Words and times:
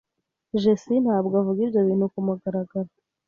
Jessie 0.61 1.03
ntabwo 1.05 1.33
avuga 1.41 1.59
ibyo 1.65 1.81
bintu 1.87 2.05
kumugaragaro. 2.13 2.89